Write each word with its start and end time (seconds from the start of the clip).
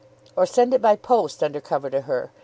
"Or 0.35 0.47
send 0.47 0.73
it 0.73 0.81
by 0.81 0.95
post, 0.95 1.43
under 1.43 1.61
cover 1.61 1.91
to 1.91 2.01
her. 2.01 2.31